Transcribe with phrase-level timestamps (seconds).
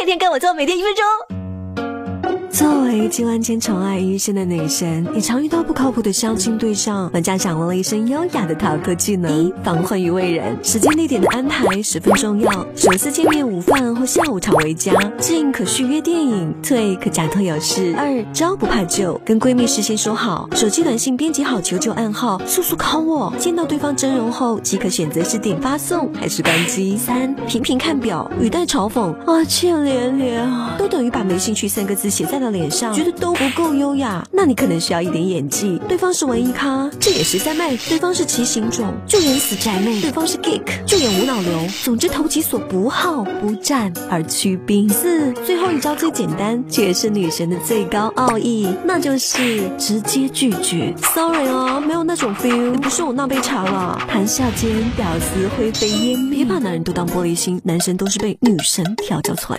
[0.00, 1.39] 天天跟我做，每天一分钟。
[2.60, 7.10] 作为集万千宠爱于一身的女神，你常遇到不靠谱的相亲对象。
[7.10, 12.52] 玩家掌握了一身优雅的逃脱技能：一、防患于未然，时间地点的安排十分重要。
[12.76, 14.92] 首次见面，午饭或下午茶为佳。
[15.16, 17.94] 进可续约电影，退可假托有事。
[17.96, 23.32] 二、招不怕旧，跟闺蜜事先说好，手机短信编辑好求救暗号，速速 call 我。
[23.38, 26.94] 见到对方真容后，即可选择是点发送还是关机。
[26.98, 32.49] 三、频频看表，语带嘲讽啊，欠连连啊，都等于把没兴趣三个字写在。
[32.50, 35.80] 脸上觉得都不够优雅，那你可能需要一点演技。
[35.88, 41.66] 对方是文艺咖，就演十三妹；对方是骑行种，就演死宅妹；对方是 geek，就演无脑流。
[41.82, 44.88] 总之投其所不好，不战而屈兵。
[44.88, 50.94] 四，最后一招最简单，却也是女神的最高奥义，那就是直接拒绝。
[51.14, 53.98] Sorry 哦，没有那种 feel，不是我那杯茶了。
[54.08, 56.40] 谈笑间，屌丝灰飞烟灭。
[56.40, 59.58] 别把男人都当玻璃心，男神都是被女神调教出来。